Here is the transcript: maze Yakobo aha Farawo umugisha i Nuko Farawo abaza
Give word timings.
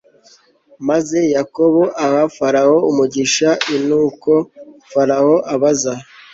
maze 0.87 1.19
Yakobo 1.35 1.81
aha 2.05 2.21
Farawo 2.35 2.77
umugisha 2.91 3.49
i 3.75 3.77
Nuko 3.87 4.31
Farawo 4.91 5.35
abaza 5.53 5.93